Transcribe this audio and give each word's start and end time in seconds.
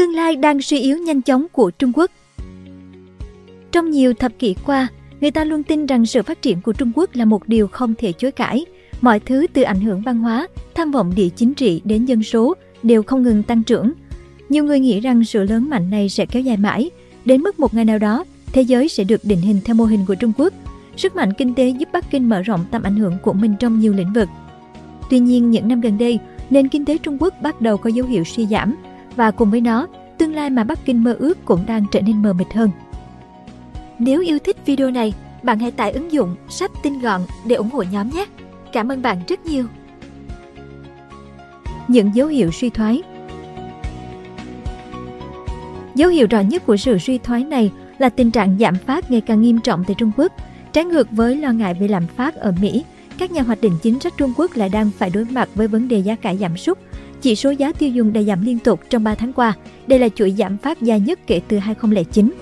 Tương 0.00 0.14
lai 0.14 0.36
đang 0.36 0.62
suy 0.62 0.78
yếu 0.78 0.98
nhanh 0.98 1.22
chóng 1.22 1.46
của 1.52 1.70
Trung 1.70 1.92
Quốc 1.94 2.10
Trong 3.72 3.90
nhiều 3.90 4.14
thập 4.14 4.32
kỷ 4.38 4.54
qua, 4.66 4.88
người 5.20 5.30
ta 5.30 5.44
luôn 5.44 5.62
tin 5.62 5.86
rằng 5.86 6.06
sự 6.06 6.22
phát 6.22 6.42
triển 6.42 6.60
của 6.60 6.72
Trung 6.72 6.92
Quốc 6.94 7.10
là 7.14 7.24
một 7.24 7.48
điều 7.48 7.68
không 7.68 7.94
thể 7.98 8.12
chối 8.12 8.32
cãi. 8.32 8.64
Mọi 9.00 9.20
thứ 9.20 9.46
từ 9.52 9.62
ảnh 9.62 9.80
hưởng 9.80 10.02
văn 10.02 10.18
hóa, 10.18 10.46
tham 10.74 10.90
vọng 10.90 11.12
địa 11.16 11.28
chính 11.36 11.54
trị 11.54 11.80
đến 11.84 12.04
dân 12.04 12.22
số 12.22 12.54
đều 12.82 13.02
không 13.02 13.22
ngừng 13.22 13.42
tăng 13.42 13.62
trưởng. 13.62 13.92
Nhiều 14.48 14.64
người 14.64 14.80
nghĩ 14.80 15.00
rằng 15.00 15.24
sự 15.24 15.42
lớn 15.42 15.70
mạnh 15.70 15.90
này 15.90 16.08
sẽ 16.08 16.26
kéo 16.26 16.42
dài 16.42 16.56
mãi, 16.56 16.90
đến 17.24 17.40
mức 17.40 17.60
một 17.60 17.74
ngày 17.74 17.84
nào 17.84 17.98
đó, 17.98 18.24
thế 18.52 18.62
giới 18.62 18.88
sẽ 18.88 19.04
được 19.04 19.20
định 19.24 19.40
hình 19.40 19.60
theo 19.64 19.74
mô 19.74 19.84
hình 19.84 20.00
của 20.06 20.14
Trung 20.14 20.32
Quốc. 20.38 20.52
Sức 20.96 21.16
mạnh 21.16 21.32
kinh 21.32 21.54
tế 21.54 21.68
giúp 21.68 21.88
Bắc 21.92 22.10
Kinh 22.10 22.28
mở 22.28 22.42
rộng 22.42 22.64
tầm 22.70 22.82
ảnh 22.82 22.96
hưởng 22.96 23.16
của 23.22 23.32
mình 23.32 23.54
trong 23.60 23.80
nhiều 23.80 23.92
lĩnh 23.92 24.12
vực. 24.12 24.28
Tuy 25.10 25.18
nhiên, 25.18 25.50
những 25.50 25.68
năm 25.68 25.80
gần 25.80 25.98
đây, 25.98 26.18
nền 26.50 26.68
kinh 26.68 26.84
tế 26.84 26.98
Trung 26.98 27.16
Quốc 27.20 27.34
bắt 27.42 27.60
đầu 27.60 27.76
có 27.76 27.90
dấu 27.90 28.06
hiệu 28.06 28.24
suy 28.24 28.46
giảm 28.46 28.76
và 29.16 29.30
cùng 29.30 29.50
với 29.50 29.60
nó, 29.60 29.86
tương 30.18 30.34
lai 30.34 30.50
mà 30.50 30.64
Bắc 30.64 30.84
Kinh 30.84 31.04
mơ 31.04 31.16
ước 31.18 31.44
cũng 31.44 31.66
đang 31.66 31.84
trở 31.92 32.00
nên 32.00 32.22
mờ 32.22 32.32
mịt 32.32 32.52
hơn. 32.54 32.70
Nếu 33.98 34.20
yêu 34.20 34.38
thích 34.38 34.56
video 34.66 34.90
này, 34.90 35.14
bạn 35.42 35.58
hãy 35.58 35.70
tải 35.70 35.92
ứng 35.92 36.12
dụng 36.12 36.36
sách 36.48 36.70
tin 36.82 37.00
gọn 37.00 37.20
để 37.46 37.56
ủng 37.56 37.70
hộ 37.70 37.82
nhóm 37.82 38.10
nhé. 38.10 38.26
Cảm 38.72 38.92
ơn 38.92 39.02
bạn 39.02 39.18
rất 39.28 39.46
nhiều. 39.46 39.64
Những 41.88 42.14
dấu 42.14 42.28
hiệu 42.28 42.50
suy 42.50 42.70
thoái 42.70 43.02
Dấu 45.94 46.10
hiệu 46.10 46.26
rõ 46.30 46.40
nhất 46.40 46.66
của 46.66 46.76
sự 46.76 46.98
suy 46.98 47.18
thoái 47.18 47.44
này 47.44 47.72
là 47.98 48.08
tình 48.08 48.30
trạng 48.30 48.58
giảm 48.58 48.74
phát 48.86 49.10
ngày 49.10 49.20
càng 49.20 49.42
nghiêm 49.42 49.60
trọng 49.60 49.84
tại 49.84 49.94
Trung 49.98 50.12
Quốc. 50.16 50.32
Trái 50.72 50.84
ngược 50.84 51.10
với 51.10 51.36
lo 51.36 51.50
ngại 51.52 51.74
về 51.74 51.88
lạm 51.88 52.06
phát 52.16 52.34
ở 52.34 52.52
Mỹ, 52.60 52.84
các 53.18 53.30
nhà 53.30 53.42
hoạch 53.42 53.60
định 53.60 53.72
chính 53.82 54.00
sách 54.00 54.12
Trung 54.16 54.32
Quốc 54.36 54.56
lại 54.56 54.68
đang 54.68 54.90
phải 54.98 55.10
đối 55.10 55.24
mặt 55.24 55.48
với 55.54 55.68
vấn 55.68 55.88
đề 55.88 55.98
giá 55.98 56.16
cả 56.16 56.34
giảm 56.34 56.56
sút. 56.56 56.78
Chỉ 57.22 57.34
số 57.34 57.50
giá 57.50 57.72
tiêu 57.72 57.88
dùng 57.88 58.12
đã 58.12 58.22
giảm 58.22 58.44
liên 58.44 58.58
tục 58.58 58.80
trong 58.90 59.04
3 59.04 59.14
tháng 59.14 59.32
qua. 59.32 59.54
Đây 59.86 59.98
là 59.98 60.08
chuỗi 60.08 60.34
giảm 60.38 60.56
phát 60.56 60.82
dài 60.82 61.00
nhất 61.00 61.18
kể 61.26 61.40
từ 61.48 61.58
2009. 61.58 62.32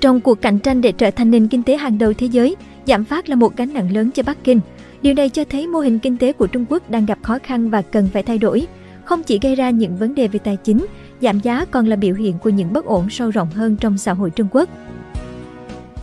Trong 0.00 0.20
cuộc 0.20 0.42
cạnh 0.42 0.58
tranh 0.58 0.80
để 0.80 0.92
trở 0.92 1.10
thành 1.10 1.30
nền 1.30 1.48
kinh 1.48 1.62
tế 1.62 1.76
hàng 1.76 1.98
đầu 1.98 2.12
thế 2.12 2.26
giới, 2.26 2.56
giảm 2.86 3.04
phát 3.04 3.28
là 3.28 3.36
một 3.36 3.56
gánh 3.56 3.72
nặng 3.72 3.92
lớn 3.92 4.10
cho 4.10 4.22
Bắc 4.22 4.44
Kinh. 4.44 4.60
Điều 5.02 5.14
này 5.14 5.28
cho 5.28 5.44
thấy 5.44 5.66
mô 5.66 5.80
hình 5.80 5.98
kinh 5.98 6.16
tế 6.16 6.32
của 6.32 6.46
Trung 6.46 6.64
Quốc 6.68 6.90
đang 6.90 7.06
gặp 7.06 7.18
khó 7.22 7.38
khăn 7.42 7.70
và 7.70 7.82
cần 7.82 8.08
phải 8.12 8.22
thay 8.22 8.38
đổi. 8.38 8.66
Không 9.04 9.22
chỉ 9.22 9.38
gây 9.42 9.54
ra 9.54 9.70
những 9.70 9.96
vấn 9.96 10.14
đề 10.14 10.28
về 10.28 10.38
tài 10.38 10.56
chính, 10.56 10.86
giảm 11.20 11.40
giá 11.40 11.64
còn 11.70 11.86
là 11.86 11.96
biểu 11.96 12.14
hiện 12.14 12.38
của 12.38 12.50
những 12.50 12.72
bất 12.72 12.84
ổn 12.84 13.10
sâu 13.10 13.30
rộng 13.30 13.50
hơn 13.50 13.76
trong 13.76 13.98
xã 13.98 14.12
hội 14.12 14.30
Trung 14.30 14.48
Quốc. 14.50 14.68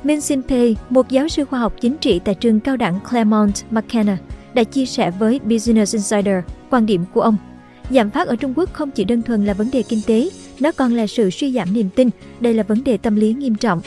Min 0.04 0.22
Xin 0.22 0.42
Pei, 0.42 0.76
một 0.90 1.10
giáo 1.10 1.28
sư 1.28 1.46
khoa 1.46 1.60
học 1.60 1.74
chính 1.82 1.98
trị 1.98 2.20
tại 2.24 2.36
trường 2.36 2.60
cao 2.60 2.78
đẳng 2.78 3.00
Claremont 3.10 3.54
McKenna, 3.72 4.18
đã 4.58 4.64
chia 4.64 4.86
sẻ 4.86 5.12
với 5.12 5.40
Business 5.40 5.94
Insider 5.96 6.36
quan 6.70 6.86
điểm 6.86 7.04
của 7.14 7.22
ông. 7.22 7.38
Giảm 7.90 8.10
phát 8.10 8.28
ở 8.28 8.36
Trung 8.36 8.54
Quốc 8.56 8.74
không 8.74 8.92
chỉ 8.92 9.04
đơn 9.04 9.22
thuần 9.22 9.46
là 9.46 9.54
vấn 9.54 9.72
đề 9.72 9.84
kinh 9.84 10.02
tế, 10.08 10.30
nó 10.60 10.72
còn 10.72 10.94
là 10.94 11.08
sự 11.08 11.30
suy 11.30 11.52
giảm 11.52 11.74
niềm 11.74 11.90
tin, 11.96 12.10
đây 12.40 12.54
là 12.54 12.64
vấn 12.64 12.84
đề 12.84 12.98
tâm 12.98 13.16
lý 13.16 13.34
nghiêm 13.34 13.56
trọng. 13.56 13.82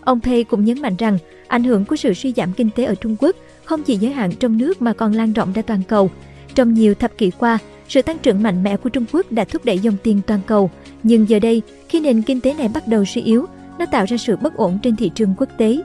Ông 0.00 0.20
Pei 0.20 0.44
cũng 0.44 0.64
nhấn 0.64 0.82
mạnh 0.82 0.94
rằng, 0.98 1.18
ảnh 1.48 1.64
hưởng 1.64 1.84
của 1.84 1.96
sự 1.96 2.14
suy 2.14 2.32
giảm 2.36 2.52
kinh 2.52 2.70
tế 2.70 2.84
ở 2.84 2.94
Trung 2.94 3.16
Quốc 3.20 3.36
không 3.64 3.82
chỉ 3.82 3.96
giới 3.96 4.12
hạn 4.12 4.30
trong 4.40 4.58
nước 4.58 4.82
mà 4.82 4.92
còn 4.92 5.12
lan 5.12 5.32
rộng 5.32 5.52
ra 5.52 5.62
toàn 5.62 5.82
cầu. 5.88 6.10
Trong 6.54 6.74
nhiều 6.74 6.94
thập 6.94 7.18
kỷ 7.18 7.30
qua, 7.30 7.58
sự 7.88 8.02
tăng 8.02 8.18
trưởng 8.18 8.42
mạnh 8.42 8.62
mẽ 8.62 8.76
của 8.76 8.88
Trung 8.88 9.04
Quốc 9.12 9.32
đã 9.32 9.44
thúc 9.44 9.64
đẩy 9.64 9.78
dòng 9.78 9.96
tiền 10.02 10.20
toàn 10.26 10.40
cầu. 10.46 10.70
Nhưng 11.02 11.28
giờ 11.28 11.38
đây, 11.38 11.62
khi 11.88 12.00
nền 12.00 12.22
kinh 12.22 12.40
tế 12.40 12.54
này 12.54 12.68
bắt 12.68 12.88
đầu 12.88 13.04
suy 13.04 13.22
yếu, 13.22 13.46
nó 13.78 13.86
tạo 13.86 14.04
ra 14.08 14.16
sự 14.16 14.36
bất 14.36 14.56
ổn 14.56 14.78
trên 14.82 14.96
thị 14.96 15.10
trường 15.14 15.34
quốc 15.38 15.48
tế. 15.56 15.78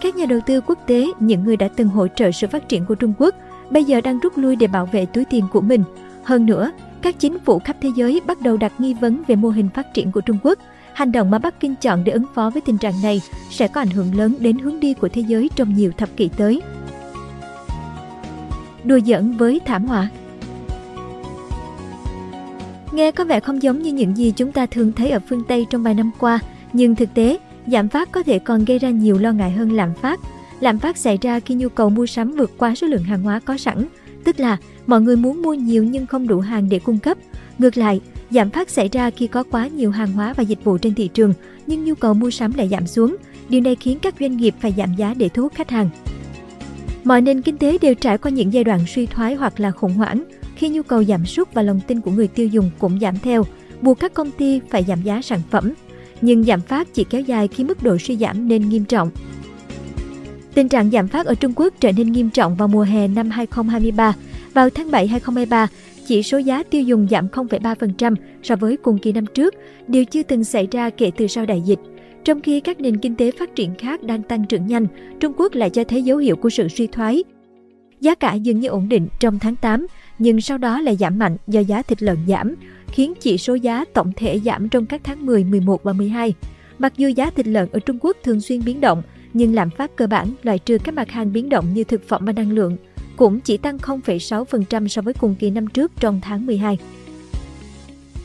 Các 0.00 0.16
nhà 0.16 0.26
đầu 0.26 0.40
tư 0.46 0.60
quốc 0.60 0.78
tế, 0.86 1.06
những 1.20 1.44
người 1.44 1.56
đã 1.56 1.68
từng 1.76 1.88
hỗ 1.88 2.08
trợ 2.08 2.30
sự 2.30 2.46
phát 2.46 2.68
triển 2.68 2.84
của 2.84 2.94
Trung 2.94 3.12
Quốc, 3.18 3.34
bây 3.70 3.84
giờ 3.84 4.00
đang 4.00 4.18
rút 4.18 4.38
lui 4.38 4.56
để 4.56 4.66
bảo 4.66 4.86
vệ 4.86 5.06
túi 5.06 5.24
tiền 5.24 5.44
của 5.52 5.60
mình. 5.60 5.84
Hơn 6.24 6.46
nữa, 6.46 6.72
các 7.02 7.18
chính 7.18 7.38
phủ 7.38 7.58
khắp 7.58 7.76
thế 7.80 7.88
giới 7.96 8.20
bắt 8.26 8.40
đầu 8.40 8.56
đặt 8.56 8.72
nghi 8.78 8.94
vấn 8.94 9.22
về 9.26 9.36
mô 9.36 9.48
hình 9.48 9.68
phát 9.74 9.94
triển 9.94 10.12
của 10.12 10.20
Trung 10.20 10.38
Quốc. 10.42 10.58
Hành 10.92 11.12
động 11.12 11.30
mà 11.30 11.38
Bắc 11.38 11.60
Kinh 11.60 11.74
chọn 11.74 12.04
để 12.04 12.12
ứng 12.12 12.24
phó 12.34 12.50
với 12.50 12.62
tình 12.62 12.78
trạng 12.78 13.02
này 13.02 13.20
sẽ 13.50 13.68
có 13.68 13.80
ảnh 13.80 13.90
hưởng 13.90 14.14
lớn 14.14 14.34
đến 14.38 14.58
hướng 14.58 14.80
đi 14.80 14.94
của 14.94 15.08
thế 15.08 15.24
giới 15.28 15.50
trong 15.56 15.74
nhiều 15.74 15.92
thập 15.96 16.08
kỷ 16.16 16.28
tới. 16.28 16.62
Đùa 18.84 18.98
giỡn 19.06 19.32
với 19.32 19.60
thảm 19.66 19.84
họa 19.84 20.08
Nghe 22.92 23.10
có 23.10 23.24
vẻ 23.24 23.40
không 23.40 23.62
giống 23.62 23.82
như 23.82 23.92
những 23.92 24.16
gì 24.16 24.32
chúng 24.36 24.52
ta 24.52 24.66
thường 24.66 24.92
thấy 24.92 25.10
ở 25.10 25.20
phương 25.28 25.44
Tây 25.48 25.66
trong 25.70 25.82
vài 25.82 25.94
năm 25.94 26.10
qua, 26.18 26.38
nhưng 26.72 26.94
thực 26.94 27.14
tế, 27.14 27.38
giảm 27.66 27.88
phát 27.88 28.12
có 28.12 28.22
thể 28.22 28.38
còn 28.38 28.64
gây 28.64 28.78
ra 28.78 28.90
nhiều 28.90 29.18
lo 29.18 29.32
ngại 29.32 29.50
hơn 29.50 29.72
lạm 29.72 29.94
phát. 29.94 30.20
Lạm 30.60 30.78
phát 30.78 30.96
xảy 30.96 31.18
ra 31.20 31.40
khi 31.40 31.54
nhu 31.54 31.68
cầu 31.68 31.90
mua 31.90 32.06
sắm 32.06 32.32
vượt 32.32 32.50
qua 32.58 32.74
số 32.74 32.86
lượng 32.86 33.02
hàng 33.02 33.22
hóa 33.22 33.40
có 33.40 33.56
sẵn, 33.56 33.86
tức 34.24 34.40
là 34.40 34.56
mọi 34.86 35.00
người 35.00 35.16
muốn 35.16 35.42
mua 35.42 35.54
nhiều 35.54 35.84
nhưng 35.84 36.06
không 36.06 36.28
đủ 36.28 36.40
hàng 36.40 36.68
để 36.68 36.78
cung 36.78 36.98
cấp. 36.98 37.18
Ngược 37.58 37.76
lại, 37.76 38.00
giảm 38.30 38.50
phát 38.50 38.70
xảy 38.70 38.88
ra 38.88 39.10
khi 39.10 39.26
có 39.26 39.42
quá 39.42 39.66
nhiều 39.66 39.90
hàng 39.90 40.12
hóa 40.12 40.32
và 40.32 40.42
dịch 40.42 40.64
vụ 40.64 40.78
trên 40.78 40.94
thị 40.94 41.08
trường, 41.08 41.32
nhưng 41.66 41.84
nhu 41.84 41.94
cầu 41.94 42.14
mua 42.14 42.30
sắm 42.30 42.52
lại 42.56 42.68
giảm 42.68 42.86
xuống. 42.86 43.16
Điều 43.48 43.60
này 43.60 43.76
khiến 43.76 43.98
các 43.98 44.14
doanh 44.20 44.36
nghiệp 44.36 44.54
phải 44.60 44.74
giảm 44.76 44.94
giá 44.96 45.14
để 45.14 45.28
thu 45.28 45.42
hút 45.42 45.54
khách 45.54 45.70
hàng. 45.70 45.90
Mọi 47.04 47.20
nền 47.20 47.42
kinh 47.42 47.58
tế 47.58 47.78
đều 47.78 47.94
trải 47.94 48.18
qua 48.18 48.30
những 48.30 48.52
giai 48.52 48.64
đoạn 48.64 48.80
suy 48.86 49.06
thoái 49.06 49.34
hoặc 49.34 49.60
là 49.60 49.70
khủng 49.70 49.94
hoảng, 49.94 50.24
khi 50.56 50.68
nhu 50.68 50.82
cầu 50.82 51.04
giảm 51.04 51.26
sút 51.26 51.54
và 51.54 51.62
lòng 51.62 51.80
tin 51.86 52.00
của 52.00 52.10
người 52.10 52.28
tiêu 52.28 52.46
dùng 52.46 52.70
cũng 52.78 53.00
giảm 53.00 53.18
theo, 53.18 53.44
buộc 53.80 54.00
các 54.00 54.14
công 54.14 54.30
ty 54.30 54.60
phải 54.70 54.84
giảm 54.88 55.02
giá 55.02 55.22
sản 55.22 55.40
phẩm. 55.50 55.72
Nhưng 56.20 56.44
giảm 56.44 56.60
phát 56.60 56.94
chỉ 56.94 57.04
kéo 57.04 57.20
dài 57.20 57.48
khi 57.48 57.64
mức 57.64 57.82
độ 57.82 57.98
suy 57.98 58.16
giảm 58.16 58.48
nên 58.48 58.68
nghiêm 58.68 58.84
trọng. 58.84 59.10
Tình 60.54 60.68
trạng 60.68 60.90
giảm 60.90 61.08
phát 61.08 61.26
ở 61.26 61.34
Trung 61.34 61.52
Quốc 61.56 61.74
trở 61.80 61.92
nên 61.92 62.12
nghiêm 62.12 62.30
trọng 62.30 62.56
vào 62.56 62.68
mùa 62.68 62.82
hè 62.82 63.08
năm 63.08 63.30
2023. 63.30 64.14
Vào 64.54 64.70
tháng 64.70 64.90
7 64.90 65.06
2023, 65.06 65.68
chỉ 66.06 66.22
số 66.22 66.38
giá 66.38 66.62
tiêu 66.62 66.82
dùng 66.82 67.08
giảm 67.10 67.28
0,3% 67.28 68.14
so 68.42 68.56
với 68.56 68.76
cùng 68.76 68.98
kỳ 68.98 69.12
năm 69.12 69.26
trước, 69.34 69.54
điều 69.88 70.04
chưa 70.04 70.22
từng 70.22 70.44
xảy 70.44 70.68
ra 70.70 70.90
kể 70.90 71.10
từ 71.16 71.26
sau 71.26 71.46
đại 71.46 71.60
dịch. 71.60 71.78
Trong 72.24 72.40
khi 72.40 72.60
các 72.60 72.80
nền 72.80 72.96
kinh 72.96 73.16
tế 73.16 73.30
phát 73.30 73.54
triển 73.56 73.74
khác 73.78 74.02
đang 74.02 74.22
tăng 74.22 74.44
trưởng 74.44 74.66
nhanh, 74.66 74.86
Trung 75.20 75.32
Quốc 75.36 75.54
lại 75.54 75.70
cho 75.70 75.84
thấy 75.84 76.02
dấu 76.02 76.18
hiệu 76.18 76.36
của 76.36 76.50
sự 76.50 76.68
suy 76.68 76.86
thoái. 76.86 77.24
Giá 78.00 78.14
cả 78.14 78.34
dường 78.34 78.60
như 78.60 78.68
ổn 78.68 78.88
định 78.88 79.08
trong 79.20 79.38
tháng 79.38 79.56
8, 79.56 79.86
nhưng 80.18 80.40
sau 80.40 80.58
đó 80.58 80.80
lại 80.80 80.96
giảm 80.96 81.18
mạnh 81.18 81.36
do 81.46 81.60
giá 81.60 81.82
thịt 81.82 82.02
lợn 82.02 82.16
giảm, 82.28 82.54
khiến 82.96 83.14
chỉ 83.20 83.38
số 83.38 83.54
giá 83.54 83.84
tổng 83.92 84.12
thể 84.16 84.40
giảm 84.44 84.68
trong 84.68 84.86
các 84.86 85.00
tháng 85.04 85.26
10, 85.26 85.44
11 85.44 85.82
và 85.82 85.92
12. 85.92 86.34
Mặc 86.78 86.92
dù 86.96 87.08
giá 87.08 87.30
thịt 87.30 87.46
lợn 87.46 87.68
ở 87.72 87.78
Trung 87.78 87.98
Quốc 88.00 88.16
thường 88.24 88.40
xuyên 88.40 88.64
biến 88.64 88.80
động, 88.80 89.02
nhưng 89.32 89.54
lạm 89.54 89.70
phát 89.70 89.96
cơ 89.96 90.06
bản 90.06 90.28
loại 90.42 90.58
trừ 90.58 90.78
các 90.84 90.94
mặt 90.94 91.10
hàng 91.10 91.32
biến 91.32 91.48
động 91.48 91.74
như 91.74 91.84
thực 91.84 92.08
phẩm 92.08 92.24
và 92.24 92.32
năng 92.32 92.52
lượng 92.52 92.76
cũng 93.16 93.40
chỉ 93.40 93.56
tăng 93.56 93.76
0,6% 93.78 94.88
so 94.88 95.02
với 95.02 95.14
cùng 95.14 95.34
kỳ 95.34 95.50
năm 95.50 95.66
trước 95.66 95.92
trong 96.00 96.20
tháng 96.22 96.46
12. 96.46 96.78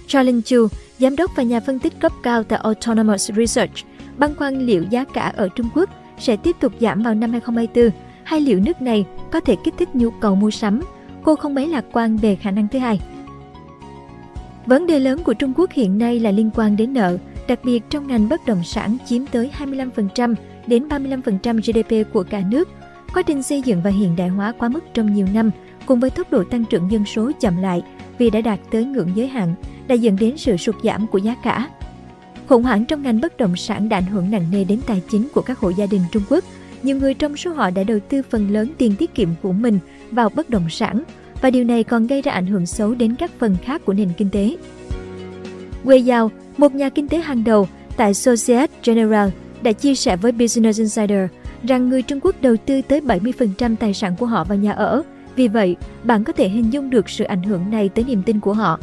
Charlene 0.08 0.42
Chu, 0.42 0.68
giám 1.00 1.16
đốc 1.16 1.32
và 1.36 1.44
nhà 1.44 1.60
phân 1.60 1.80
tích 1.80 1.94
cấp 2.00 2.12
cao 2.24 2.44
tại 2.44 2.60
Autonomous 2.64 3.32
Research, 3.38 3.74
băn 4.18 4.36
khoăn 4.36 4.66
liệu 4.66 4.84
giá 4.90 5.04
cả 5.04 5.34
ở 5.36 5.50
Trung 5.56 5.70
Quốc 5.76 5.90
sẽ 6.20 6.36
tiếp 6.36 6.56
tục 6.60 6.74
giảm 6.80 7.04
vào 7.04 7.14
năm 7.16 7.32
2024 7.32 8.02
hay 8.24 8.42
liệu 8.42 8.60
nước 8.60 8.82
này 8.82 9.06
có 9.32 9.40
thể 9.40 9.56
kích 9.64 9.74
thích 9.78 9.90
nhu 9.96 10.10
cầu 10.12 10.36
mua 10.36 10.52
sắm. 10.52 10.82
Cô 11.24 11.36
không 11.36 11.56
mấy 11.56 11.68
lạc 11.68 11.86
quan 11.92 12.18
về 12.18 12.36
khả 12.36 12.52
năng 12.52 12.68
thứ 12.68 12.80
hai. 12.80 13.00
Vấn 14.66 14.88
đề 14.88 15.00
lớn 15.00 15.20
của 15.24 15.34
Trung 15.34 15.54
Quốc 15.56 15.72
hiện 15.72 15.98
nay 15.98 16.20
là 16.20 16.32
liên 16.32 16.50
quan 16.56 16.76
đến 16.76 16.94
nợ, 16.94 17.18
đặc 17.48 17.60
biệt 17.64 17.84
trong 17.90 18.08
ngành 18.08 18.30
bất 18.30 18.46
động 18.46 18.64
sản 18.64 18.98
chiếm 19.06 19.26
tới 19.26 19.52
25% 19.60 20.36
đến 20.68 20.88
35% 20.88 21.60
GDP 21.62 22.14
của 22.14 22.24
cả 22.24 22.42
nước. 22.52 22.70
Quá 23.14 23.22
trình 23.22 23.44
xây 23.44 23.62
dựng 23.62 23.82
và 23.84 23.90
hiện 23.90 24.16
đại 24.16 24.30
hóa 24.30 24.54
quá 24.58 24.70
mức 24.70 24.84
trong 24.94 25.14
nhiều 25.14 25.28
năm, 25.34 25.52
cùng 25.86 26.00
với 26.00 26.10
tốc 26.10 26.32
độ 26.32 26.44
tăng 26.44 26.66
trưởng 26.66 26.92
dân 26.92 27.06
số 27.06 27.32
chậm 27.40 27.62
lại 27.62 27.82
vì 28.18 28.30
đã 28.30 28.42
đạt 28.42 28.60
tới 28.72 28.86
ngưỡng 28.86 29.12
giới 29.16 29.28
hạn, 29.28 29.56
đã 29.88 29.96
dẫn 29.96 30.16
đến 30.20 30.38
sự 30.38 30.58
sụt 30.58 30.76
giảm 30.84 31.08
của 31.08 31.18
giá 31.18 31.36
cả. 31.44 31.70
Khủng 32.48 32.64
hoảng 32.64 32.86
trong 32.86 33.02
ngành 33.02 33.22
bất 33.22 33.38
động 33.38 33.56
sản 33.56 33.90
đã 33.90 33.98
ảnh 33.98 34.06
hưởng 34.06 34.32
nặng 34.32 34.46
nề 34.52 34.64
đến 34.64 34.80
tài 34.88 35.02
chính 35.10 35.28
của 35.34 35.42
các 35.42 35.60
hộ 35.60 35.70
gia 35.70 35.86
đình 35.86 36.02
Trung 36.12 36.24
Quốc. 36.30 36.44
Nhiều 36.84 36.98
người 36.98 37.14
trong 37.14 37.38
số 37.38 37.54
họ 37.54 37.70
đã 37.70 37.84
đầu 37.84 38.00
tư 38.10 38.22
phần 38.30 38.52
lớn 38.52 38.72
tiền 38.78 38.96
tiết 38.96 39.16
kiệm 39.16 39.30
của 39.42 39.52
mình 39.52 39.80
vào 40.12 40.30
bất 40.30 40.50
động 40.50 40.70
sản 40.70 41.04
và 41.42 41.50
điều 41.50 41.64
này 41.64 41.84
còn 41.84 42.08
gây 42.08 42.22
ra 42.22 42.32
ảnh 42.32 42.46
hưởng 42.46 42.66
xấu 42.66 42.94
đến 42.94 43.16
các 43.16 43.32
phần 43.40 43.58
khác 43.64 43.82
của 43.86 43.94
nền 43.94 44.10
kinh 44.18 44.30
tế. 44.30 44.58
Wei 45.84 46.10
Yao, 46.10 46.32
một 46.58 46.76
nhà 46.76 46.90
kinh 46.90 47.08
tế 47.08 47.18
hàng 47.18 47.44
đầu 47.44 47.68
tại 47.98 48.14
Societe 48.14 48.74
Generale, 48.84 49.32
đã 49.62 49.72
chia 49.72 49.96
sẻ 49.96 50.18
với 50.18 50.32
Business 50.32 50.80
Insider 50.80 51.30
rằng 51.64 51.90
người 51.90 52.02
Trung 52.02 52.20
Quốc 52.24 52.36
đầu 52.42 52.56
tư 52.66 52.82
tới 52.82 53.02
70% 53.02 53.76
tài 53.76 53.94
sản 53.94 54.16
của 54.20 54.26
họ 54.26 54.44
vào 54.44 54.58
nhà 54.58 54.72
ở. 54.72 55.04
Vì 55.36 55.48
vậy, 55.48 55.76
bạn 56.04 56.24
có 56.24 56.34
thể 56.34 56.50
hình 56.50 56.74
dung 56.74 56.90
được 56.90 57.10
sự 57.10 57.24
ảnh 57.24 57.44
hưởng 57.44 57.72
này 57.72 57.90
tới 57.90 58.06
niềm 58.06 58.24
tin 58.24 58.40
của 58.40 58.54
họ. 58.54 58.80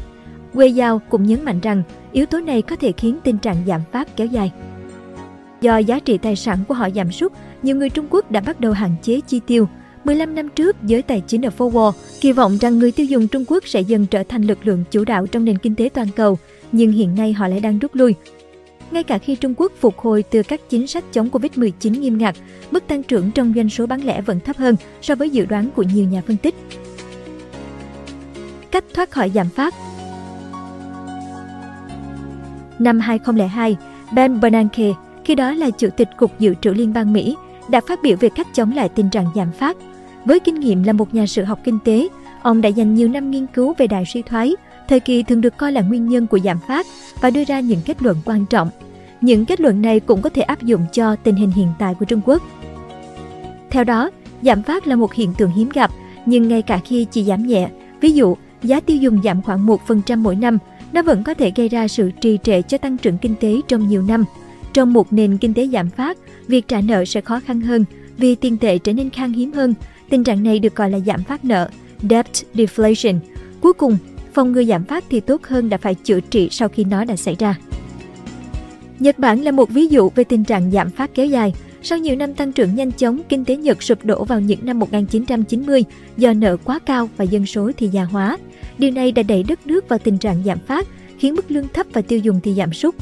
Wei 0.55 0.81
Yao 0.81 0.99
cũng 1.09 1.23
nhấn 1.23 1.45
mạnh 1.45 1.61
rằng 1.61 1.83
yếu 2.13 2.27
tố 2.27 2.41
này 2.41 2.63
có 2.63 2.77
thể 2.77 2.93
khiến 2.93 3.19
tình 3.25 3.39
trạng 3.39 3.57
giảm 3.67 3.81
phát 3.93 4.17
kéo 4.17 4.27
dài. 4.27 4.53
Do 5.61 5.79
giá 5.79 6.01
trị 6.01 6.19
tài 6.19 6.37
sản 6.37 6.59
của 6.69 6.75
họ 6.75 6.91
giảm 6.91 7.13
sút, 7.13 7.33
nhiều 7.63 7.77
người 7.77 7.91
Trung 7.91 8.07
Quốc 8.11 8.31
đã 8.31 8.41
bắt 8.41 8.61
đầu 8.61 8.73
hạn 8.73 8.95
chế 9.03 9.21
chi 9.21 9.41
tiêu. 9.47 9.69
15 10.05 10.35
năm 10.35 10.49
trước, 10.49 10.77
giới 10.83 11.03
tài 11.03 11.21
chính 11.21 11.47
ở 11.47 11.51
Forward 11.59 11.93
kỳ 12.21 12.33
vọng 12.33 12.59
rằng 12.61 12.79
người 12.79 12.93
tiêu 12.93 13.07
dùng 13.07 13.29
Trung 13.29 13.45
Quốc 13.49 13.67
sẽ 13.67 13.81
dần 13.81 14.07
trở 14.07 14.23
thành 14.23 14.43
lực 14.43 14.59
lượng 14.67 14.85
chủ 14.91 15.05
đạo 15.05 15.27
trong 15.27 15.45
nền 15.45 15.59
kinh 15.59 15.75
tế 15.75 15.89
toàn 15.95 16.09
cầu, 16.17 16.39
nhưng 16.73 16.93
hiện 16.93 17.15
nay 17.15 17.33
họ 17.33 17.49
lại 17.49 17.61
đang 17.61 17.79
rút 17.79 17.95
lui. 17.95 18.15
Ngay 18.91 19.03
cả 19.03 19.19
khi 19.19 19.37
Trung 19.37 19.55
Quốc 19.57 19.73
phục 19.81 19.99
hồi 19.99 20.23
từ 20.31 20.43
các 20.43 20.61
chính 20.69 20.87
sách 20.87 21.05
chống 21.13 21.29
Covid-19 21.31 22.01
nghiêm 22.01 22.19
ngặt, 22.19 22.37
mức 22.71 22.87
tăng 22.87 23.03
trưởng 23.03 23.31
trong 23.31 23.53
doanh 23.57 23.69
số 23.69 23.87
bán 23.87 24.05
lẻ 24.05 24.21
vẫn 24.21 24.41
thấp 24.41 24.57
hơn 24.57 24.77
so 25.03 25.15
với 25.15 25.31
dự 25.31 25.47
đoán 25.47 25.71
của 25.77 25.83
nhiều 25.83 26.09
nhà 26.09 26.23
phân 26.27 26.37
tích. 26.37 26.55
Cách 28.71 28.85
thoát 28.95 29.11
khỏi 29.11 29.31
giảm 29.35 29.49
phát 29.49 29.75
Năm 32.79 33.01
2002, 33.01 33.77
Ben 34.13 34.41
Bernanke, 34.41 34.93
khi 35.25 35.35
đó 35.35 35.53
là 35.53 35.71
Chủ 35.71 35.89
tịch 35.97 36.09
Cục 36.17 36.39
Dự 36.39 36.55
trữ 36.61 36.71
Liên 36.71 36.93
bang 36.93 37.13
Mỹ, 37.13 37.37
đã 37.69 37.81
phát 37.89 38.03
biểu 38.03 38.17
về 38.21 38.29
cách 38.29 38.47
chống 38.55 38.73
lại 38.73 38.89
tình 38.89 39.11
trạng 39.11 39.27
giảm 39.35 39.53
phát. 39.53 39.77
Với 40.25 40.41
kinh 40.41 40.61
nghiệm 40.61 40.83
là 40.83 40.93
một 40.93 41.15
nhà 41.15 41.27
sử 41.27 41.45
học 41.45 41.59
kinh 41.65 41.79
tế, 41.85 42.09
ông 42.43 42.61
đã 42.61 42.69
dành 42.69 42.95
nhiều 42.95 43.09
năm 43.09 43.31
nghiên 43.31 43.47
cứu 43.47 43.75
về 43.79 43.87
đại 43.87 44.05
suy 44.07 44.23
thoái, 44.23 44.55
thời 44.89 45.01
kỳ 45.01 45.23
thường 45.23 45.41
được 45.41 45.57
coi 45.57 45.73
là 45.73 45.81
nguyên 45.81 46.09
nhân 46.09 46.27
của 46.27 46.39
giảm 46.39 46.59
phát 46.69 46.87
và 47.21 47.31
đưa 47.31 47.45
ra 47.45 47.61
những 47.61 47.81
kết 47.85 48.03
luận 48.03 48.17
quan 48.25 48.47
trọng. 48.47 48.71
Những 49.21 49.45
kết 49.45 49.61
luận 49.61 49.83
này 49.83 50.01
cũng 50.01 50.23
có 50.23 50.31
thể 50.31 50.43
áp 50.43 50.63
dụng 50.63 50.87
cho 50.93 51.17
tình 51.17 51.37
hình 51.37 51.51
hiện 51.51 51.69
tại 51.79 51.95
của 51.95 52.05
Trung 52.05 52.21
Quốc. 52.25 52.43
Theo 53.71 53.85
đó, 53.85 54.11
giảm 54.43 54.63
phát 54.63 54.87
là 54.87 54.97
một 54.97 55.15
hiện 55.15 55.35
tượng 55.35 55.51
hiếm 55.51 55.69
gặp, 55.75 55.91
nhưng 56.27 56.49
ngay 56.49 56.63
cả 56.63 56.81
khi 56.85 57.05
chỉ 57.05 57.25
giảm 57.25 57.47
nhẹ, 57.47 57.69
ví 58.01 58.11
dụ 58.11 58.37
giá 58.63 58.81
tiêu 58.81 58.97
dùng 58.97 59.21
giảm 59.25 59.43
khoảng 59.43 59.67
1% 59.67 60.19
mỗi 60.19 60.37
năm, 60.37 60.59
nó 60.93 61.03
vẫn 61.03 61.25
có 61.25 61.35
thể 61.35 61.53
gây 61.57 61.69
ra 61.69 61.89
sự 61.89 62.11
trì 62.21 62.39
trệ 62.43 62.63
cho 62.63 62.79
tăng 62.79 62.97
trưởng 62.97 63.19
kinh 63.19 63.35
tế 63.41 63.61
trong 63.69 63.89
nhiều 63.89 64.03
năm. 64.03 64.25
Trong 64.73 64.93
một 64.93 65.13
nền 65.13 65.39
kinh 65.39 65.55
tế 65.55 65.69
giảm 65.73 65.91
phát, 65.91 66.19
việc 66.47 66.69
trả 66.69 66.81
nợ 66.81 67.05
sẽ 67.05 67.21
khó 67.21 67.41
khăn 67.41 67.61
hơn 67.61 67.85
vì 68.17 68.35
tiền 68.35 68.59
tệ 68.59 68.79
trở 68.79 68.93
nên 68.93 69.11
khan 69.11 69.33
hiếm 69.33 69.53
hơn. 69.53 69.75
Tình 70.11 70.25
trạng 70.25 70.43
này 70.43 70.59
được 70.59 70.77
gọi 70.77 70.91
là 70.91 70.99
giảm 70.99 71.25
phát 71.25 71.45
nợ, 71.45 71.71
debt 72.11 72.33
deflation. 72.55 73.19
Cuối 73.61 73.73
cùng, 73.73 73.99
phòng 74.35 74.53
ngừa 74.53 74.65
giảm 74.65 74.85
phát 74.85 75.05
thì 75.11 75.21
tốt 75.21 75.43
hơn 75.45 75.69
đã 75.69 75.79
phải 75.79 75.95
chữa 75.95 76.21
trị 76.21 76.49
sau 76.51 76.69
khi 76.69 76.85
nó 76.85 77.05
đã 77.05 77.17
xảy 77.17 77.37
ra. 77.39 77.55
Nhật 78.99 79.19
Bản 79.19 79.41
là 79.41 79.51
một 79.51 79.71
ví 79.71 79.87
dụ 79.87 80.11
về 80.15 80.25
tình 80.25 80.45
trạng 80.45 80.71
giảm 80.71 80.91
phát 80.91 81.11
kéo 81.15 81.27
dài. 81.27 81.53
Sau 81.83 81.99
nhiều 81.99 82.17
năm 82.17 82.35
tăng 82.35 82.53
trưởng 82.53 82.75
nhanh 82.75 82.93
chóng, 82.93 83.21
kinh 83.29 83.45
tế 83.45 83.57
Nhật 83.57 83.83
sụp 83.83 84.05
đổ 84.05 84.25
vào 84.25 84.41
những 84.41 84.59
năm 84.63 84.79
1990 84.79 85.85
do 86.17 86.33
nợ 86.33 86.57
quá 86.57 86.79
cao 86.79 87.09
và 87.17 87.25
dân 87.25 87.47
số 87.47 87.71
thì 87.77 87.89
già 87.89 88.05
hóa. 88.05 88.39
Điều 88.79 88.91
này 88.91 89.13
đã 89.13 89.23
đẩy 89.23 89.43
đất 89.43 89.67
nước 89.67 89.89
vào 89.89 89.99
tình 89.99 90.19
trạng 90.19 90.43
giảm 90.45 90.59
phát, 90.59 90.89
khiến 91.19 91.35
mức 91.35 91.51
lương 91.51 91.69
thấp 91.69 91.87
và 91.93 92.03
tiêu 92.03 92.19
dùng 92.19 92.41
thì 92.43 92.55
giảm 92.55 92.73
sút. 92.73 92.95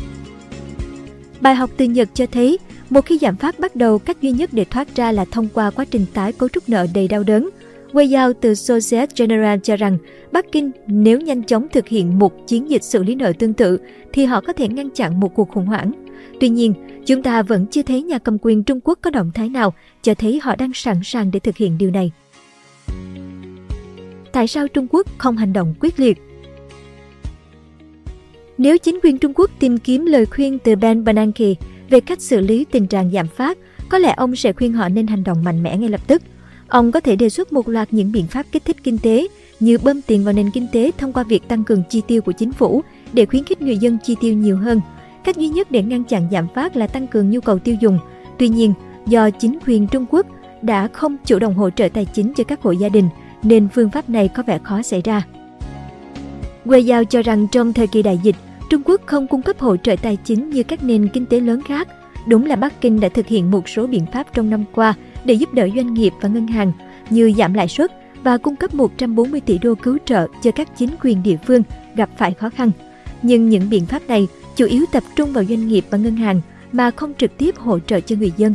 Bài 1.41 1.55
học 1.55 1.71
từ 1.77 1.85
Nhật 1.85 2.09
cho 2.15 2.27
thấy, 2.27 2.59
một 2.91 3.07
khi 3.07 3.19
giảm 3.19 3.37
phát 3.37 3.61
bắt 3.61 3.77
đầu, 3.77 3.99
cách 3.99 4.23
duy 4.23 4.33
nhất 4.33 4.51
để 4.53 4.65
thoát 4.65 4.97
ra 4.97 5.13
là 5.13 5.25
thông 5.25 5.49
qua 5.55 5.71
quá 5.71 5.85
trình 5.91 6.07
tái 6.15 6.33
cấu 6.33 6.49
trúc 6.49 6.69
nợ 6.69 6.87
đầy 6.95 7.09
đau 7.09 7.23
đớn. 7.23 7.51
Wei 7.93 8.15
Yao 8.17 8.33
từ 8.33 8.55
Societe 8.55 9.13
Generale 9.17 9.61
cho 9.63 9.77
rằng, 9.77 9.99
Bắc 10.33 10.53
Kinh 10.53 10.71
nếu 10.87 11.21
nhanh 11.21 11.43
chóng 11.43 11.67
thực 11.73 11.89
hiện 11.89 12.19
một 12.19 12.47
chiến 12.47 12.71
dịch 12.71 12.83
xử 12.83 13.03
lý 13.03 13.15
nợ 13.15 13.33
tương 13.39 13.53
tự, 13.53 13.79
thì 14.13 14.25
họ 14.25 14.41
có 14.41 14.53
thể 14.53 14.69
ngăn 14.69 14.91
chặn 14.91 15.21
một 15.21 15.35
cuộc 15.35 15.51
khủng 15.51 15.67
hoảng. 15.67 15.93
Tuy 16.41 16.49
nhiên, 16.49 16.75
chúng 17.07 17.23
ta 17.23 17.43
vẫn 17.43 17.67
chưa 17.67 17.83
thấy 17.83 18.03
nhà 18.03 18.19
cầm 18.19 18.39
quyền 18.43 18.63
Trung 18.63 18.81
Quốc 18.85 18.99
có 19.03 19.11
động 19.11 19.31
thái 19.35 19.49
nào 19.49 19.75
cho 20.03 20.15
thấy 20.15 20.41
họ 20.43 20.57
đang 20.57 20.71
sẵn 20.75 20.97
sàng 21.05 21.31
để 21.31 21.41
thực 21.41 21.57
hiện 21.57 21.79
điều 21.79 21.91
này. 21.91 22.13
Tại 24.33 24.47
sao 24.47 24.69
Trung 24.69 24.87
Quốc 24.91 25.07
không 25.19 25.37
hành 25.37 25.53
động 25.53 25.75
quyết 25.81 26.01
liệt? 26.01 26.19
Nếu 28.59 28.79
chính 28.79 28.99
quyền 29.03 29.19
Trung 29.19 29.33
Quốc 29.35 29.51
tìm 29.59 29.79
kiếm 29.79 30.07
lời 30.07 30.27
khuyên 30.27 30.59
từ 30.59 30.77
Ben 30.77 31.05
Bernanke 31.05 31.55
về 31.91 32.01
cách 32.01 32.21
xử 32.21 32.41
lý 32.41 32.65
tình 32.71 32.87
trạng 32.87 33.11
giảm 33.11 33.27
phát, 33.27 33.59
có 33.89 33.99
lẽ 33.99 34.15
ông 34.17 34.37
sẽ 34.37 34.53
khuyên 34.53 34.73
họ 34.73 34.89
nên 34.89 35.07
hành 35.07 35.25
động 35.25 35.45
mạnh 35.45 35.63
mẽ 35.63 35.77
ngay 35.77 35.89
lập 35.89 36.01
tức. 36.07 36.23
Ông 36.69 36.93
có 36.93 37.01
thể 37.01 37.17
đề 37.17 37.29
xuất 37.29 37.53
một 37.53 37.69
loạt 37.69 37.89
những 37.91 38.13
biện 38.13 38.27
pháp 38.27 38.47
kích 38.53 38.65
thích 38.65 38.77
kinh 38.83 38.99
tế 38.99 39.29
như 39.61 39.79
bơm 39.79 40.03
tiền 40.03 40.25
vào 40.25 40.33
nền 40.35 40.51
kinh 40.51 40.67
tế 40.73 40.91
thông 40.99 41.13
qua 41.13 41.23
việc 41.23 41.49
tăng 41.49 41.65
cường 41.65 41.83
chi 41.91 42.03
tiêu 42.07 42.23
của 42.23 42.33
chính 42.33 42.53
phủ 42.53 42.83
để 43.13 43.27
khuyến 43.27 43.45
khích 43.45 43.63
người 43.63 43.77
dân 43.77 43.99
chi 44.05 44.17
tiêu 44.21 44.35
nhiều 44.35 44.57
hơn. 44.57 44.81
Cách 45.25 45.37
duy 45.37 45.49
nhất 45.49 45.71
để 45.71 45.83
ngăn 45.83 46.05
chặn 46.05 46.29
giảm 46.33 46.47
phát 46.55 46.77
là 46.77 46.87
tăng 46.87 47.07
cường 47.07 47.31
nhu 47.31 47.41
cầu 47.41 47.59
tiêu 47.59 47.77
dùng. 47.81 47.99
Tuy 48.39 48.49
nhiên, 48.49 48.73
do 49.07 49.31
chính 49.31 49.59
quyền 49.67 49.87
Trung 49.87 50.07
Quốc 50.11 50.27
đã 50.63 50.89
không 50.93 51.17
chủ 51.27 51.39
động 51.39 51.55
hỗ 51.55 51.71
trợ 51.71 51.89
tài 51.89 52.05
chính 52.05 52.33
cho 52.37 52.45
các 52.45 52.63
hộ 52.63 52.71
gia 52.71 52.89
đình, 52.89 53.09
nên 53.43 53.69
phương 53.75 53.91
pháp 53.91 54.09
này 54.09 54.29
có 54.29 54.43
vẻ 54.47 54.59
khó 54.59 54.83
xảy 54.83 55.03
ra. 55.03 55.23
Quê 56.65 56.79
Giao 56.81 57.05
cho 57.05 57.23
rằng 57.23 57.47
trong 57.53 57.73
thời 57.73 57.87
kỳ 57.87 58.03
đại 58.03 58.21
dịch, 58.23 58.37
Trung 58.71 58.83
Quốc 58.85 59.01
không 59.07 59.27
cung 59.27 59.43
cấp 59.43 59.59
hỗ 59.59 59.77
trợ 59.77 59.97
tài 60.03 60.17
chính 60.17 60.51
như 60.51 60.63
các 60.63 60.85
nền 60.85 61.09
kinh 61.09 61.27
tế 61.27 61.41
lớn 61.41 61.63
khác. 61.63 61.89
Đúng 62.29 62.47
là 62.47 62.57
Bắc 62.57 62.81
Kinh 62.81 63.01
đã 63.01 63.09
thực 63.09 63.27
hiện 63.27 63.51
một 63.51 63.69
số 63.69 63.87
biện 63.87 64.07
pháp 64.13 64.27
trong 64.35 64.51
năm 64.51 64.65
qua 64.75 64.95
để 65.25 65.35
giúp 65.35 65.55
đỡ 65.55 65.69
doanh 65.77 65.95
nghiệp 65.95 66.13
và 66.21 66.29
ngân 66.29 66.47
hàng 66.47 66.73
như 67.11 67.33
giảm 67.39 67.55
lãi 67.55 67.69
suất 67.69 67.93
và 68.23 68.39
cung 68.39 68.57
cấp 68.57 68.75
140 68.75 69.41
tỷ 69.41 69.59
đô 69.59 69.75
cứu 69.75 69.99
trợ 70.05 70.27
cho 70.43 70.51
các 70.51 70.69
chính 70.79 70.91
quyền 71.03 71.23
địa 71.23 71.37
phương 71.47 71.63
gặp 71.97 72.11
phải 72.19 72.35
khó 72.35 72.51
khăn. 72.51 72.71
Nhưng 73.23 73.49
những 73.49 73.71
biện 73.71 73.87
pháp 73.87 74.03
này 74.09 74.29
chủ 74.57 74.67
yếu 74.67 74.85
tập 74.93 75.03
trung 75.17 75.33
vào 75.33 75.45
doanh 75.45 75.69
nghiệp 75.69 75.85
và 75.91 75.99
ngân 75.99 76.17
hàng 76.17 76.41
mà 76.73 76.91
không 76.91 77.15
trực 77.19 77.39
tiếp 77.39 77.57
hỗ 77.57 77.79
trợ 77.79 78.01
cho 78.01 78.17
người 78.17 78.33
dân. 78.37 78.55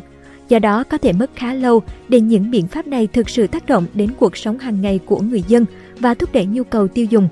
Do 0.49 0.59
đó 0.59 0.83
có 0.83 0.97
thể 0.97 1.13
mất 1.13 1.31
khá 1.35 1.53
lâu 1.53 1.81
để 2.09 2.19
những 2.19 2.51
biện 2.51 2.67
pháp 2.67 2.87
này 2.87 3.07
thực 3.07 3.29
sự 3.29 3.47
tác 3.47 3.65
động 3.65 3.85
đến 3.93 4.09
cuộc 4.19 4.37
sống 4.37 4.59
hàng 4.59 4.81
ngày 4.81 4.99
của 5.05 5.19
người 5.19 5.43
dân 5.47 5.65
và 5.99 6.13
thúc 6.13 6.29
đẩy 6.33 6.45
nhu 6.45 6.63
cầu 6.63 6.87
tiêu 6.87 7.05
dùng. 7.09 7.29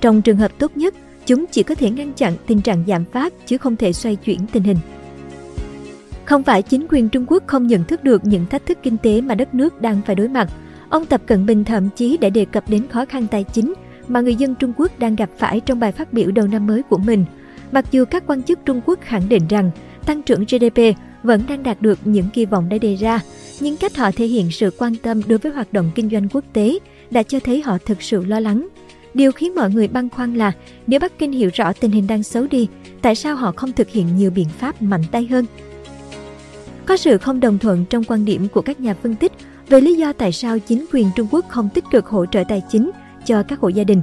Trong 0.00 0.22
trường 0.22 0.36
hợp 0.36 0.52
tốt 0.58 0.76
nhất, 0.76 0.94
chúng 1.28 1.46
chỉ 1.46 1.62
có 1.62 1.74
thể 1.74 1.90
ngăn 1.90 2.12
chặn 2.12 2.32
tình 2.46 2.60
trạng 2.60 2.84
giảm 2.86 3.04
phát 3.04 3.32
chứ 3.46 3.58
không 3.58 3.76
thể 3.76 3.92
xoay 3.92 4.16
chuyển 4.16 4.38
tình 4.52 4.62
hình. 4.62 4.76
Không 6.24 6.42
phải 6.42 6.62
chính 6.62 6.86
quyền 6.90 7.08
Trung 7.08 7.24
Quốc 7.28 7.42
không 7.46 7.66
nhận 7.66 7.84
thức 7.84 8.04
được 8.04 8.24
những 8.24 8.46
thách 8.46 8.66
thức 8.66 8.78
kinh 8.82 8.96
tế 8.96 9.20
mà 9.20 9.34
đất 9.34 9.54
nước 9.54 9.80
đang 9.80 10.00
phải 10.06 10.16
đối 10.16 10.28
mặt. 10.28 10.48
Ông 10.88 11.06
Tập 11.06 11.22
Cận 11.26 11.46
Bình 11.46 11.64
thậm 11.64 11.88
chí 11.96 12.16
đã 12.16 12.28
đề 12.28 12.44
cập 12.44 12.70
đến 12.70 12.86
khó 12.88 13.04
khăn 13.04 13.26
tài 13.30 13.44
chính 13.44 13.74
mà 14.08 14.20
người 14.20 14.34
dân 14.34 14.54
Trung 14.54 14.72
Quốc 14.76 14.98
đang 14.98 15.16
gặp 15.16 15.30
phải 15.38 15.60
trong 15.60 15.80
bài 15.80 15.92
phát 15.92 16.12
biểu 16.12 16.30
đầu 16.30 16.46
năm 16.46 16.66
mới 16.66 16.82
của 16.82 16.98
mình. 16.98 17.24
Mặc 17.72 17.84
dù 17.90 18.04
các 18.04 18.24
quan 18.26 18.42
chức 18.42 18.58
Trung 18.64 18.80
Quốc 18.86 18.98
khẳng 19.02 19.28
định 19.28 19.42
rằng 19.48 19.70
tăng 20.06 20.22
trưởng 20.22 20.44
GDP 20.44 20.80
vẫn 21.22 21.42
đang 21.48 21.62
đạt 21.62 21.82
được 21.82 21.98
những 22.04 22.26
kỳ 22.32 22.44
vọng 22.46 22.68
đã 22.68 22.78
đề 22.78 22.94
ra, 22.94 23.20
nhưng 23.60 23.76
cách 23.76 23.96
họ 23.96 24.10
thể 24.10 24.26
hiện 24.26 24.50
sự 24.50 24.70
quan 24.78 24.96
tâm 24.96 25.20
đối 25.26 25.38
với 25.38 25.52
hoạt 25.52 25.72
động 25.72 25.90
kinh 25.94 26.10
doanh 26.10 26.28
quốc 26.28 26.44
tế 26.52 26.78
đã 27.10 27.22
cho 27.22 27.40
thấy 27.40 27.62
họ 27.62 27.78
thực 27.86 28.02
sự 28.02 28.24
lo 28.24 28.40
lắng. 28.40 28.68
Điều 29.14 29.32
khiến 29.32 29.54
mọi 29.54 29.70
người 29.70 29.88
băn 29.88 30.08
khoăn 30.08 30.34
là 30.34 30.52
nếu 30.86 31.00
Bắc 31.00 31.18
Kinh 31.18 31.32
hiểu 31.32 31.50
rõ 31.54 31.72
tình 31.72 31.90
hình 31.90 32.06
đang 32.06 32.22
xấu 32.22 32.46
đi, 32.50 32.68
tại 33.02 33.14
sao 33.14 33.36
họ 33.36 33.52
không 33.56 33.72
thực 33.72 33.88
hiện 33.88 34.16
nhiều 34.16 34.30
biện 34.30 34.48
pháp 34.58 34.82
mạnh 34.82 35.02
tay 35.10 35.26
hơn? 35.26 35.44
Có 36.86 36.96
sự 36.96 37.18
không 37.18 37.40
đồng 37.40 37.58
thuận 37.58 37.84
trong 37.84 38.04
quan 38.04 38.24
điểm 38.24 38.48
của 38.48 38.62
các 38.62 38.80
nhà 38.80 38.94
phân 39.02 39.14
tích 39.14 39.32
về 39.68 39.80
lý 39.80 39.94
do 39.94 40.12
tại 40.12 40.32
sao 40.32 40.58
chính 40.58 40.86
quyền 40.92 41.10
Trung 41.16 41.26
Quốc 41.30 41.44
không 41.48 41.68
tích 41.74 41.84
cực 41.90 42.06
hỗ 42.06 42.26
trợ 42.26 42.44
tài 42.48 42.62
chính 42.70 42.90
cho 43.26 43.42
các 43.42 43.60
hộ 43.60 43.68
gia 43.68 43.84
đình. 43.84 44.02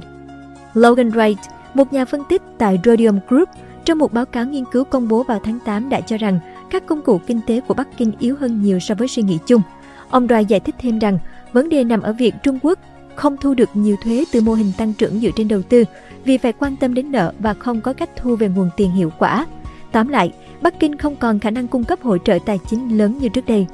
Logan 0.74 1.08
Wright, 1.08 1.36
một 1.74 1.92
nhà 1.92 2.04
phân 2.04 2.22
tích 2.28 2.42
tại 2.58 2.78
Rhodium 2.84 3.18
Group, 3.28 3.48
trong 3.84 3.98
một 3.98 4.12
báo 4.12 4.26
cáo 4.26 4.44
nghiên 4.46 4.64
cứu 4.72 4.84
công 4.84 5.08
bố 5.08 5.22
vào 5.22 5.40
tháng 5.44 5.58
8 5.64 5.88
đã 5.88 6.00
cho 6.00 6.16
rằng 6.16 6.38
các 6.70 6.86
công 6.86 7.02
cụ 7.02 7.20
kinh 7.26 7.40
tế 7.46 7.60
của 7.60 7.74
Bắc 7.74 7.88
Kinh 7.98 8.12
yếu 8.18 8.36
hơn 8.40 8.62
nhiều 8.62 8.80
so 8.80 8.94
với 8.94 9.08
suy 9.08 9.22
nghĩ 9.22 9.38
chung. 9.46 9.62
Ông 10.10 10.26
Wright 10.26 10.42
giải 10.42 10.60
thích 10.60 10.74
thêm 10.78 10.98
rằng 10.98 11.18
vấn 11.52 11.68
đề 11.68 11.84
nằm 11.84 12.00
ở 12.00 12.12
việc 12.12 12.34
Trung 12.42 12.58
Quốc 12.62 12.78
không 13.16 13.36
thu 13.36 13.54
được 13.54 13.68
nhiều 13.74 13.96
thuế 14.02 14.24
từ 14.32 14.40
mô 14.40 14.54
hình 14.54 14.72
tăng 14.78 14.92
trưởng 14.92 15.20
dựa 15.20 15.30
trên 15.36 15.48
đầu 15.48 15.62
tư 15.62 15.84
vì 16.24 16.38
phải 16.38 16.52
quan 16.52 16.76
tâm 16.76 16.94
đến 16.94 17.12
nợ 17.12 17.32
và 17.38 17.54
không 17.54 17.80
có 17.80 17.92
cách 17.92 18.10
thu 18.16 18.36
về 18.36 18.48
nguồn 18.48 18.70
tiền 18.76 18.90
hiệu 18.90 19.12
quả. 19.18 19.46
Tóm 19.92 20.08
lại, 20.08 20.32
Bắc 20.62 20.80
Kinh 20.80 20.98
không 20.98 21.16
còn 21.16 21.38
khả 21.38 21.50
năng 21.50 21.68
cung 21.68 21.84
cấp 21.84 22.02
hỗ 22.02 22.18
trợ 22.18 22.38
tài 22.46 22.58
chính 22.70 22.98
lớn 22.98 23.18
như 23.20 23.28
trước 23.28 23.46
đây. 23.46 23.66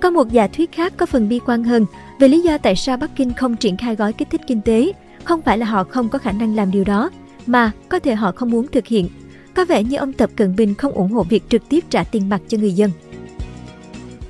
Có 0.00 0.10
một 0.10 0.32
giả 0.32 0.48
thuyết 0.48 0.72
khác 0.72 0.92
có 0.96 1.06
phần 1.06 1.28
bi 1.28 1.40
quan 1.46 1.64
hơn 1.64 1.86
về 2.18 2.28
lý 2.28 2.40
do 2.40 2.58
tại 2.58 2.76
sao 2.76 2.96
Bắc 2.96 3.10
Kinh 3.16 3.32
không 3.32 3.56
triển 3.56 3.76
khai 3.76 3.96
gói 3.96 4.12
kích 4.12 4.30
thích 4.30 4.40
kinh 4.46 4.60
tế. 4.60 4.92
Không 5.24 5.42
phải 5.42 5.58
là 5.58 5.66
họ 5.66 5.84
không 5.84 6.08
có 6.08 6.18
khả 6.18 6.32
năng 6.32 6.56
làm 6.56 6.70
điều 6.70 6.84
đó, 6.84 7.10
mà 7.46 7.70
có 7.88 7.98
thể 7.98 8.14
họ 8.14 8.32
không 8.32 8.50
muốn 8.50 8.66
thực 8.68 8.86
hiện. 8.86 9.08
Có 9.54 9.64
vẻ 9.64 9.82
như 9.82 9.96
ông 9.96 10.12
Tập 10.12 10.30
Cận 10.36 10.56
Bình 10.56 10.74
không 10.74 10.92
ủng 10.92 11.12
hộ 11.12 11.22
việc 11.22 11.42
trực 11.48 11.68
tiếp 11.68 11.84
trả 11.90 12.04
tiền 12.04 12.28
mặt 12.28 12.40
cho 12.48 12.58
người 12.58 12.72
dân. 12.72 12.90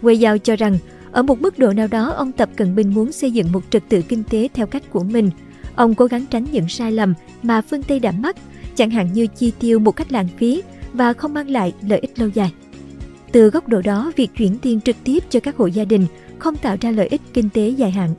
Quê 0.02 0.14
Giao 0.14 0.38
cho 0.38 0.56
rằng, 0.56 0.78
ở 1.18 1.22
một 1.22 1.40
mức 1.40 1.58
độ 1.58 1.72
nào 1.72 1.86
đó, 1.86 2.10
ông 2.10 2.32
Tập 2.32 2.48
Cận 2.56 2.74
Bình 2.74 2.94
muốn 2.94 3.12
xây 3.12 3.30
dựng 3.30 3.52
một 3.52 3.64
trật 3.70 3.82
tự 3.88 4.02
kinh 4.02 4.24
tế 4.24 4.48
theo 4.54 4.66
cách 4.66 4.82
của 4.90 5.04
mình. 5.04 5.30
Ông 5.74 5.94
cố 5.94 6.06
gắng 6.06 6.24
tránh 6.30 6.46
những 6.52 6.68
sai 6.68 6.92
lầm 6.92 7.14
mà 7.42 7.60
phương 7.60 7.82
Tây 7.82 8.00
đã 8.00 8.12
mắc, 8.12 8.36
chẳng 8.74 8.90
hạn 8.90 9.12
như 9.12 9.26
chi 9.26 9.52
tiêu 9.60 9.78
một 9.78 9.92
cách 9.92 10.12
lãng 10.12 10.28
phí 10.38 10.62
và 10.92 11.12
không 11.12 11.34
mang 11.34 11.50
lại 11.50 11.72
lợi 11.88 11.98
ích 11.98 12.18
lâu 12.18 12.28
dài. 12.28 12.52
Từ 13.32 13.50
góc 13.50 13.68
độ 13.68 13.82
đó, 13.82 14.12
việc 14.16 14.30
chuyển 14.36 14.58
tiền 14.58 14.80
trực 14.80 14.96
tiếp 15.04 15.24
cho 15.30 15.40
các 15.40 15.56
hộ 15.56 15.66
gia 15.66 15.84
đình 15.84 16.06
không 16.38 16.56
tạo 16.56 16.76
ra 16.80 16.90
lợi 16.90 17.06
ích 17.06 17.20
kinh 17.34 17.48
tế 17.48 17.68
dài 17.68 17.90
hạn. 17.90 18.14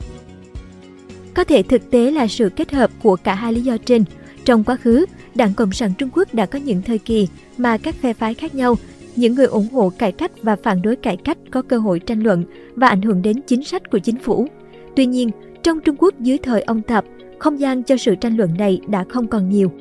Có 1.34 1.44
thể 1.44 1.62
thực 1.62 1.90
tế 1.90 2.10
là 2.10 2.26
sự 2.26 2.48
kết 2.56 2.72
hợp 2.72 2.90
của 3.02 3.16
cả 3.16 3.34
hai 3.34 3.52
lý 3.52 3.60
do 3.60 3.76
trên. 3.76 4.04
Trong 4.44 4.64
quá 4.64 4.76
khứ, 4.76 5.06
Đảng 5.34 5.54
Cộng 5.54 5.72
sản 5.72 5.92
Trung 5.98 6.10
Quốc 6.12 6.34
đã 6.34 6.46
có 6.46 6.58
những 6.58 6.82
thời 6.82 6.98
kỳ 6.98 7.28
mà 7.58 7.78
các 7.78 7.94
phe 7.94 8.12
phái 8.12 8.34
khác 8.34 8.54
nhau, 8.54 8.76
những 9.16 9.34
người 9.34 9.46
ủng 9.46 9.68
hộ 9.72 9.92
cải 9.98 10.12
cách 10.12 10.30
và 10.42 10.56
phản 10.56 10.82
đối 10.82 10.96
cải 10.96 11.16
cách 11.16 11.38
có 11.50 11.62
cơ 11.62 11.78
hội 11.78 11.98
tranh 11.98 12.22
luận 12.22 12.44
và 12.74 12.88
ảnh 12.88 13.02
hưởng 13.02 13.22
đến 13.22 13.36
chính 13.46 13.64
sách 13.64 13.90
của 13.90 13.98
chính 13.98 14.18
phủ. 14.18 14.46
Tuy 14.96 15.06
nhiên, 15.06 15.30
trong 15.62 15.80
Trung 15.80 15.96
Quốc 15.98 16.20
dưới 16.20 16.38
thời 16.38 16.62
ông 16.62 16.82
Tập, 16.82 17.04
không 17.38 17.60
gian 17.60 17.82
cho 17.82 17.96
sự 17.96 18.14
tranh 18.14 18.36
luận 18.36 18.50
này 18.58 18.80
đã 18.88 19.04
không 19.08 19.26
còn 19.26 19.48
nhiều. 19.48 19.72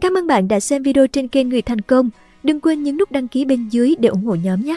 Cảm 0.00 0.18
ơn 0.18 0.26
bạn 0.26 0.48
đã 0.48 0.60
xem 0.60 0.82
video 0.82 1.06
trên 1.06 1.28
kênh 1.28 1.48
Người 1.48 1.62
Thành 1.62 1.80
Công. 1.80 2.10
Đừng 2.42 2.60
quên 2.60 2.82
nhấn 2.82 2.96
nút 2.96 3.12
đăng 3.12 3.28
ký 3.28 3.44
bên 3.44 3.68
dưới 3.68 3.94
để 3.98 4.08
ủng 4.08 4.24
hộ 4.24 4.34
nhóm 4.34 4.60
nhé! 4.60 4.76